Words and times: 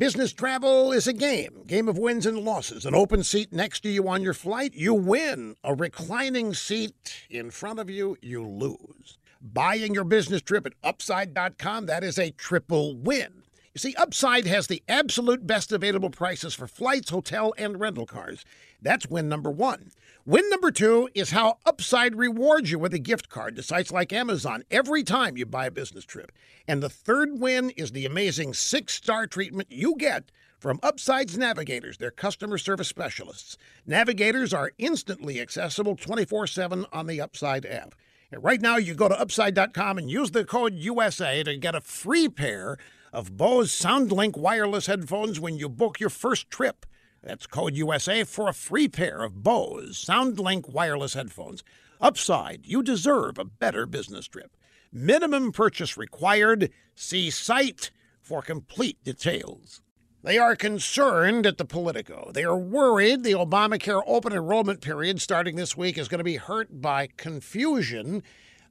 Business 0.00 0.32
travel 0.32 0.92
is 0.92 1.06
a 1.06 1.12
game, 1.12 1.62
game 1.66 1.86
of 1.86 1.98
wins 1.98 2.24
and 2.24 2.38
losses. 2.38 2.86
An 2.86 2.94
open 2.94 3.22
seat 3.22 3.52
next 3.52 3.80
to 3.80 3.90
you 3.90 4.08
on 4.08 4.22
your 4.22 4.32
flight, 4.32 4.72
you 4.72 4.94
win. 4.94 5.56
A 5.62 5.74
reclining 5.74 6.54
seat 6.54 7.26
in 7.28 7.50
front 7.50 7.78
of 7.78 7.90
you, 7.90 8.16
you 8.22 8.42
lose. 8.42 9.18
Buying 9.42 9.92
your 9.92 10.04
business 10.04 10.40
trip 10.40 10.64
at 10.64 10.72
upside.com, 10.82 11.84
that 11.84 12.02
is 12.02 12.18
a 12.18 12.30
triple 12.30 12.96
win. 12.96 13.39
See, 13.80 13.94
Upside 13.94 14.46
has 14.46 14.66
the 14.66 14.82
absolute 14.90 15.46
best 15.46 15.72
available 15.72 16.10
prices 16.10 16.52
for 16.52 16.66
flights, 16.66 17.08
hotel, 17.08 17.54
and 17.56 17.80
rental 17.80 18.04
cars. 18.04 18.44
That's 18.82 19.06
win 19.06 19.26
number 19.26 19.50
one. 19.50 19.92
Win 20.26 20.46
number 20.50 20.70
two 20.70 21.08
is 21.14 21.30
how 21.30 21.56
Upside 21.64 22.14
rewards 22.14 22.70
you 22.70 22.78
with 22.78 22.92
a 22.92 22.98
gift 22.98 23.30
card 23.30 23.56
to 23.56 23.62
sites 23.62 23.90
like 23.90 24.12
Amazon 24.12 24.64
every 24.70 25.02
time 25.02 25.38
you 25.38 25.46
buy 25.46 25.64
a 25.64 25.70
business 25.70 26.04
trip. 26.04 26.30
And 26.68 26.82
the 26.82 26.90
third 26.90 27.40
win 27.40 27.70
is 27.70 27.92
the 27.92 28.04
amazing 28.04 28.52
six 28.52 28.92
star 28.92 29.26
treatment 29.26 29.72
you 29.72 29.96
get 29.96 30.30
from 30.58 30.78
Upside's 30.82 31.38
Navigators, 31.38 31.96
their 31.96 32.10
customer 32.10 32.58
service 32.58 32.88
specialists. 32.88 33.56
Navigators 33.86 34.52
are 34.52 34.72
instantly 34.76 35.40
accessible 35.40 35.96
24 35.96 36.48
7 36.48 36.84
on 36.92 37.06
the 37.06 37.22
Upside 37.22 37.64
app. 37.64 37.94
And 38.30 38.44
right 38.44 38.60
now, 38.60 38.76
you 38.76 38.94
go 38.94 39.08
to 39.08 39.18
upside.com 39.18 39.96
and 39.96 40.10
use 40.10 40.32
the 40.32 40.44
code 40.44 40.74
USA 40.74 41.42
to 41.42 41.56
get 41.56 41.74
a 41.74 41.80
free 41.80 42.28
pair 42.28 42.76
of 43.12 43.36
Bose 43.36 43.72
SoundLink 43.72 44.36
wireless 44.36 44.86
headphones 44.86 45.40
when 45.40 45.58
you 45.58 45.68
book 45.68 46.00
your 46.00 46.10
first 46.10 46.50
trip. 46.50 46.86
That's 47.22 47.46
code 47.46 47.74
USA 47.74 48.24
for 48.24 48.48
a 48.48 48.54
free 48.54 48.88
pair 48.88 49.22
of 49.22 49.42
Bose 49.42 50.04
SoundLink 50.04 50.68
wireless 50.68 51.14
headphones. 51.14 51.62
Upside, 52.00 52.64
you 52.64 52.82
deserve 52.82 53.38
a 53.38 53.44
better 53.44 53.84
business 53.86 54.26
trip. 54.26 54.56
Minimum 54.92 55.52
purchase 55.52 55.96
required. 55.96 56.70
See 56.94 57.30
site 57.30 57.90
for 58.20 58.42
complete 58.42 59.02
details. 59.04 59.82
They 60.22 60.36
are 60.36 60.54
concerned 60.54 61.46
at 61.46 61.56
the 61.56 61.64
Politico. 61.64 62.30
They 62.34 62.44
are 62.44 62.56
worried 62.56 63.22
the 63.22 63.32
Obamacare 63.32 64.02
open 64.06 64.32
enrollment 64.32 64.82
period 64.82 65.20
starting 65.20 65.56
this 65.56 65.76
week 65.76 65.96
is 65.96 66.08
going 66.08 66.18
to 66.18 66.24
be 66.24 66.36
hurt 66.36 66.82
by 66.82 67.08
confusion, 67.16 68.22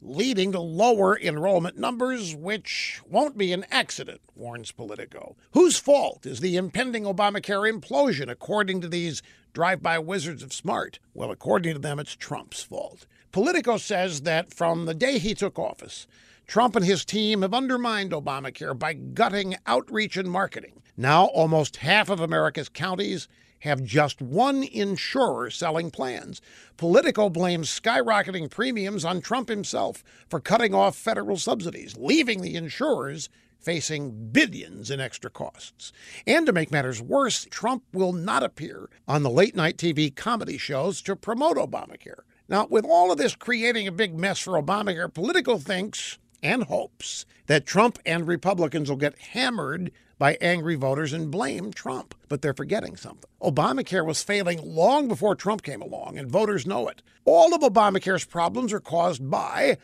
leading 0.00 0.52
to 0.52 0.60
lower 0.60 1.18
enrollment 1.18 1.76
numbers, 1.76 2.34
which 2.34 3.00
won't 3.06 3.36
be 3.36 3.52
an 3.52 3.64
accident, 3.70 4.20
warns 4.34 4.72
Politico. 4.72 5.36
Whose 5.52 5.78
fault 5.78 6.24
is 6.24 6.40
the 6.40 6.56
impending 6.56 7.04
Obamacare 7.04 7.70
implosion, 7.70 8.30
according 8.30 8.80
to 8.80 8.88
these 8.88 9.22
drive 9.52 9.82
by 9.82 9.98
wizards 9.98 10.42
of 10.42 10.52
smart? 10.52 10.98
Well, 11.14 11.30
according 11.30 11.74
to 11.74 11.80
them, 11.80 11.98
it's 11.98 12.14
Trump's 12.14 12.62
fault. 12.62 13.06
Politico 13.32 13.76
says 13.76 14.22
that 14.22 14.54
from 14.54 14.86
the 14.86 14.94
day 14.94 15.18
he 15.18 15.34
took 15.34 15.58
office, 15.58 16.06
Trump 16.46 16.76
and 16.76 16.84
his 16.84 17.04
team 17.04 17.42
have 17.42 17.52
undermined 17.52 18.12
Obamacare 18.12 18.78
by 18.78 18.94
gutting 18.94 19.56
outreach 19.66 20.16
and 20.16 20.30
marketing. 20.30 20.82
Now, 20.96 21.26
almost 21.26 21.76
half 21.76 22.08
of 22.08 22.20
America's 22.20 22.68
counties 22.68 23.28
have 23.60 23.82
just 23.82 24.20
one 24.20 24.62
insurer 24.62 25.50
selling 25.50 25.90
plans. 25.90 26.40
Politico 26.76 27.28
blames 27.28 27.68
skyrocketing 27.68 28.50
premiums 28.50 29.04
on 29.04 29.20
Trump 29.20 29.48
himself 29.48 30.04
for 30.28 30.40
cutting 30.40 30.74
off 30.74 30.96
federal 30.96 31.36
subsidies, 31.36 31.96
leaving 31.96 32.40
the 32.40 32.54
insurers 32.54 33.28
facing 33.58 34.30
billions 34.30 34.90
in 34.90 35.00
extra 35.00 35.30
costs. 35.30 35.92
And 36.26 36.46
to 36.46 36.52
make 36.52 36.70
matters 36.70 37.02
worse, 37.02 37.46
Trump 37.50 37.82
will 37.92 38.12
not 38.12 38.42
appear 38.42 38.88
on 39.06 39.22
the 39.22 39.30
late 39.30 39.56
night 39.56 39.76
TV 39.76 40.14
comedy 40.14 40.58
shows 40.58 41.02
to 41.02 41.16
promote 41.16 41.56
Obamacare. 41.56 42.20
Now, 42.48 42.66
with 42.70 42.84
all 42.84 43.12
of 43.12 43.18
this 43.18 43.34
creating 43.34 43.86
a 43.86 43.92
big 43.92 44.18
mess 44.18 44.38
for 44.38 44.52
Obamacare, 44.52 45.12
Politico 45.12 45.58
thinks 45.58 46.18
and 46.42 46.64
hopes 46.64 47.26
that 47.46 47.66
Trump 47.66 47.98
and 48.04 48.26
Republicans 48.26 48.88
will 48.88 48.96
get 48.96 49.18
hammered 49.18 49.90
by 50.18 50.36
angry 50.40 50.74
voters 50.74 51.12
and 51.12 51.30
blame 51.30 51.72
Trump. 51.72 52.14
But 52.28 52.42
they're 52.42 52.54
forgetting 52.54 52.96
something. 52.96 53.30
Obamacare 53.40 54.04
was 54.04 54.22
failing 54.22 54.60
long 54.62 55.08
before 55.08 55.34
Trump 55.34 55.62
came 55.62 55.80
along, 55.80 56.18
and 56.18 56.30
voters 56.30 56.66
know 56.66 56.88
it. 56.88 57.02
All 57.24 57.54
of 57.54 57.60
Obamacare's 57.60 58.24
problems 58.24 58.72
are 58.72 58.80
caused 58.80 59.30
by 59.30 59.78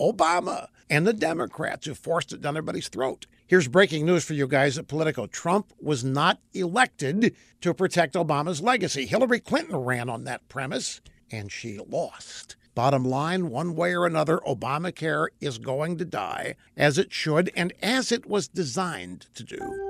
Obama 0.00 0.68
and 0.88 1.06
the 1.06 1.12
Democrats 1.12 1.86
who 1.86 1.94
forced 1.94 2.32
it 2.32 2.40
down 2.40 2.56
everybody's 2.56 2.88
throat. 2.88 3.26
Here's 3.46 3.68
breaking 3.68 4.06
news 4.06 4.24
for 4.24 4.34
you 4.34 4.48
guys 4.48 4.78
at 4.78 4.88
Politico. 4.88 5.26
Trump 5.26 5.72
was 5.80 6.02
not 6.02 6.40
elected 6.52 7.36
to 7.60 7.74
protect 7.74 8.14
Obama's 8.14 8.60
legacy. 8.60 9.06
Hillary 9.06 9.40
Clinton 9.40 9.76
ran 9.76 10.08
on 10.08 10.24
that 10.24 10.48
premise, 10.48 11.00
and 11.30 11.52
she 11.52 11.78
lost. 11.78 12.56
Bottom 12.76 13.04
line, 13.04 13.48
one 13.48 13.74
way 13.74 13.94
or 13.94 14.04
another, 14.04 14.36
Obamacare 14.46 15.28
is 15.40 15.56
going 15.56 15.96
to 15.96 16.04
die, 16.04 16.56
as 16.76 16.98
it 16.98 17.10
should 17.10 17.50
and 17.56 17.72
as 17.80 18.12
it 18.12 18.26
was 18.26 18.48
designed 18.48 19.28
to 19.34 19.42
do. 19.42 19.85